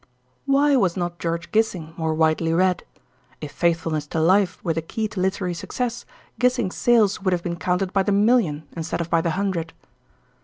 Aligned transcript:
Why 0.47 0.75
was 0.75 0.97
not 0.97 1.19
George 1.19 1.51
Gissing 1.51 1.93
more 1.95 2.15
widely 2.15 2.53
read? 2.53 2.83
If 3.39 3.51
faithfulness 3.51 4.07
to 4.07 4.19
life 4.19 4.57
were 4.63 4.73
the 4.73 4.81
key 4.81 5.07
to 5.09 5.19
literary 5.19 5.53
success, 5.53 6.05
Gissing's 6.39 6.75
sales 6.75 7.21
would 7.21 7.33
have 7.33 7.43
been 7.43 7.55
counted 7.57 7.93
by 7.93 8.01
the 8.01 8.11
million 8.11 8.67
instead 8.75 8.99
of 8.99 9.11
by 9.11 9.21
the 9.21 9.29
hundred. 9.37 9.73